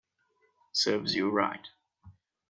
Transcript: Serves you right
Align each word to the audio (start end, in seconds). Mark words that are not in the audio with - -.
Serves 0.71 1.13
you 1.13 1.29
right 1.29 1.67